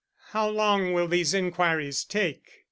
[0.29, 2.59] "How long will these inquiries take?"